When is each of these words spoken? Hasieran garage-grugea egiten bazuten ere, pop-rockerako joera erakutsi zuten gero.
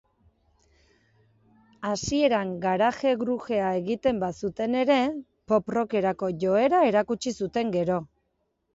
Hasieran 1.89 2.55
garage-grugea 2.65 3.69
egiten 3.83 4.25
bazuten 4.25 4.81
ere, 4.83 4.99
pop-rockerako 5.53 6.35
joera 6.47 6.85
erakutsi 6.93 7.39
zuten 7.43 7.75
gero. 7.81 8.05